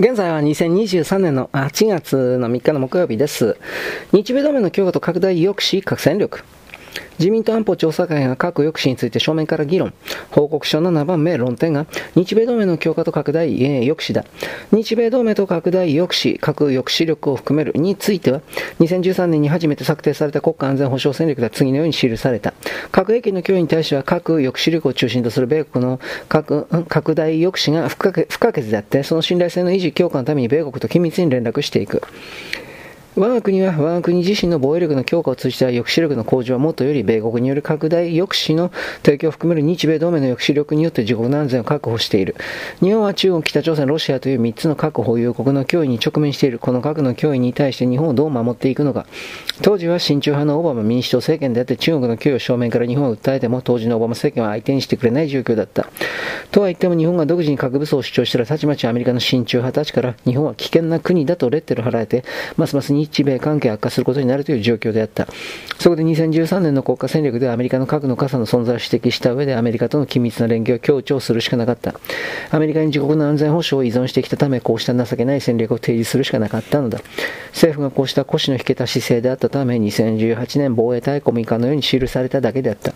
[0.00, 3.56] 現在は2023年の8月の3日の木曜日です。
[4.12, 6.44] 日米同盟の強化と拡大抑止核戦力。
[7.18, 9.92] 自民党安保調査会が核抑止について正面から議論。
[10.30, 14.24] 報告書7番目論点が、日米同盟の強化と拡大、えー、抑止だ。
[14.72, 18.40] 日米同盟と拡大抑止、核抑止力を含めるについては、
[18.80, 22.54] 2013年に初めて策定された国家安全保障戦略では次のように記された。
[22.92, 32.02] 核兵器の脅威に対しては核抑止力を中心とする米国の核拡大抑止が不可欠であって、その信頼性の維持強化のために米国と緊密に連絡していく。
[33.18, 38.70] 我が国は我が国自身の防衛力の強化を通じた抑止力の向上はもとより米国による拡大抑止の
[39.02, 42.36] 提供を含める日米同盟の抑止力によって自国の安全を確保している。
[42.78, 46.60] 日本は中国、北朝鮮、ロシアという3つの核保有国の脅威に直面している。
[46.60, 49.04] この核の脅威に対して日本をどう守っていくのか。
[49.62, 55.88] 当時は親中派のオバマ民主党政権であって中国の脅威を正面から日本を訴えても当時のオバマ政権は相手にしてくれない状況だった。
[56.52, 62.24] とは言っても日本が独自に核武装を主張したらたちまちアメリカの親中派たちから日本は危険な国だとレッテル貼られて
[62.56, 65.26] ますます日日米関係悪化することになるという状況であった。
[65.78, 71.94] そこで2013年の国家戦略ではアメリカの核の傘の存在を指摘した上でアメリカとの緊密な連携を強調するしかなかった。
[72.50, 77.00] アメリカに自国の安全保障を依存してきたため、こうした情けない戦略を提示するしかなかったのだ。
[77.52, 82.92] 政府がこうした腰の引けた姿勢であったため、2018年防衛大コミカのように記されただけであった。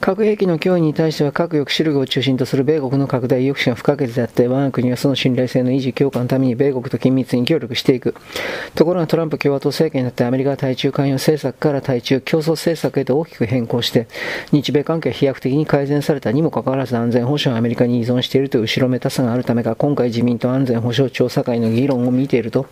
[0.00, 8.14] 核兵器の脅威に対しては核抑止力を中心とする米国の拡大抑止が不可欠であって、我が国はその信頼性の維持強化のために米国と緊密に協力していく。
[8.74, 14.08] ところがトランプ共和党政権になってアメリカは対中関与政策から対中競争政策へと大きく変更して、
[14.52, 22.66] 日米関係は飛躍的に改善されたにもかかわらず安全保障はアメリカに依存しているという後ろめたさがあるためか、今回自民党安全保障調査会の議論を見ていると、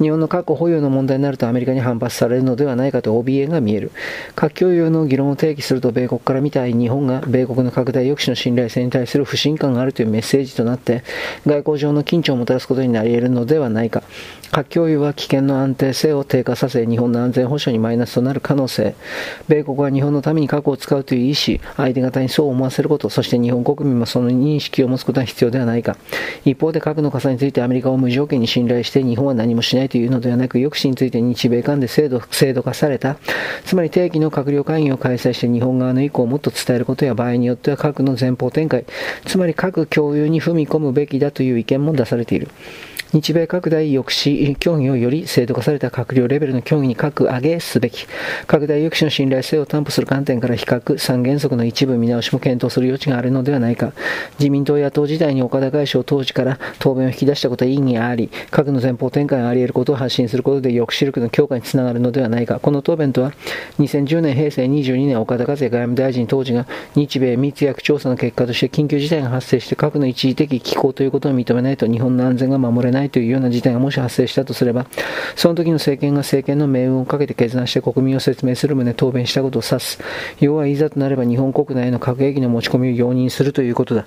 [0.00, 3.92] 日本の核保有の問題になるとアメリカに反発されるのではないかと OBA が見える。
[4.34, 11.02] 核共有の議論を提起すると米国から見たい日本が米国の拡大抑止の信頼性に対する不信感があるというメッセージとなって、
[11.46, 14.02] 外交上の緊張をもたらすことになり得るのではないか。
[14.50, 18.94] 核共有は危険の安定性を低下させ、日本の安全保障にマイナスとなる可能性。
[19.48, 25.96] 米国は日本のために核を使うという意思、相手方にそう思わせること、そして日本国民もその認識を持つことは必要ではないか。
[26.44, 33.16] 一方で核の傘についてアメリカを無条件に信頼して日本は何もしないというのではなく、抑止について日米間で制度制度化された、
[33.64, 38.84] つまり定期の閣僚会議を開催して日本側の意向をもっと伝えることや場合によっては核の前方展開、
[39.26, 42.48] つまり核共有に踏み込むべきだという意見も出されている。
[43.12, 48.06] 日米拡大抑止協議をより制度化された閣僚レベルの協議に格上げすべき、
[48.46, 53.92] 拡大抑止の信頼性を担保する観点から比較、三原則の一部見直しも検討する余地があるのではないか。
[54.38, 62.60] 自民党野党時代に岡田外相当時から答弁を引き出したことは意義があり、核の前方展開があり得ることを発信することで抑止力の強化につながるのではないか。
[62.60, 63.32] この答弁とは、
[63.78, 74.86] 2010年平成22年岡田和也外務大臣当時が日米密約調査の結果として緊急事態が発生して核の一時的機構ということを認めないと日本の安全が守れないないというような事態がもし発生したとすれば、
[75.36, 79.98] その時の政権が政権の命運をかけて決断して国民を説明する旨答弁したことを指す。
[80.40, 84.06] 要はいざとなれば日本国内への核兵器の持ち込みを容認するということだ。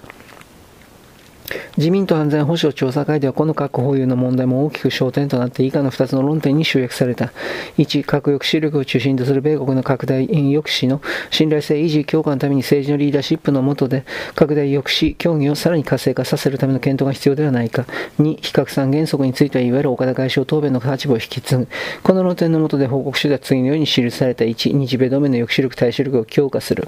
[1.77, 7.31] 自民党安全保障調査会ではこの核保有の問題も大きく焦点となって以下の2つの論点に集約された。
[7.77, 17.85] 1、核抑止力を中心とする米国の拡大抑止の信頼性維持強化のために政治のリーダーシップの下で拡大抑止協議をさらに活性化させるための検討が必要ではないか。
[18.19, 21.67] 2、非核三原則についてはいわゆる岡田外相答弁の立場を引き継ぐ。
[22.01, 26.87] この論点の下で報告書では次のように記された1、日米同盟の抑止力、対処力を強化する。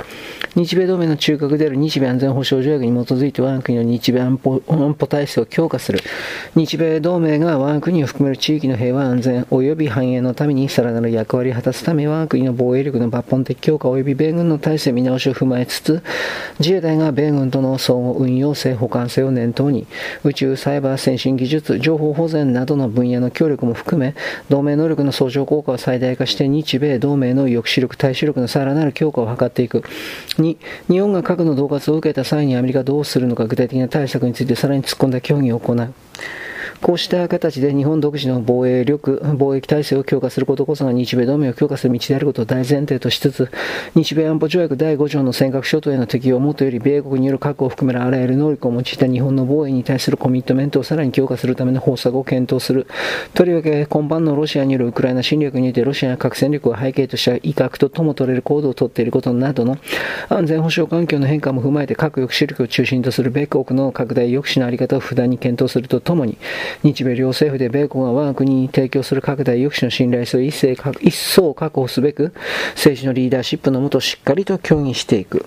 [0.55, 5.99] 日米同盟の中核である日米安全保障条約に基づいて我が国の日米安保安保体制を強化する。
[6.55, 16.03] 日米同盟が我が国を含める地域の平和安全及び繁栄のためにさらなる役割を果たすため我が国の防衛力の抜本的強化及び米軍の体制見直しを踏まえつつ、
[16.59, 19.87] 自衛隊が米軍との相互運用性、補完性を念頭に、
[20.23, 24.15] 宇宙、サイバー、先進技術、情報保全などの分野の協力も含め、
[24.49, 29.83] 同盟能力の相乗効果を最大化して日米同盟の抑止力、対処力のさらなる強化を図っていく。
[30.37, 30.57] 2、
[30.89, 35.93] 日本が核の恫喝を受けた際にアメリカどうするのか具体的な対策についてさらに突っ込んだ協議を行う。
[36.81, 43.51] こうした形で日本独自の防衛力、貿易体制を強化することこそが日米同盟を強化する道であることを大前提としつつ、
[43.95, 52.87] 日米安保条約第5条の尖閣諸島への適用をもとより米国による核を含めるあらゆる能力を用いた日本の防衛に対するコミットメントをさらに強化するための方策を検討する。
[53.33, 59.77] とりわけ、今般のロシアによるウクライナ侵略においてロシアや核戦力を背景とした威嚇ととも取れる行動をとっていることなどの
[60.29, 66.37] 安全保障環境の変化も踏まえて核抑止力を中心とする米国の拡大抑止の在り方を不断に検討するとともに、
[66.83, 72.33] 日米両政府で米国が我が国に提供する拡大抑止の信頼性を一層確保すべく、
[72.71, 75.45] 政治のリーダーシップのもとしっかりと協議していく。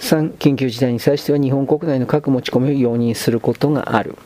[0.00, 4.16] 3、緊急事態に際しては日本国内の核持ち込みを容認することがある。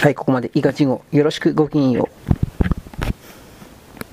[0.00, 2.15] はい、ここまで以下事後よろしくごきげんよう。